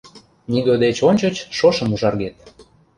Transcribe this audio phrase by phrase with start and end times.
[0.51, 2.35] Нигӧ деч ончыч шошым ужаргет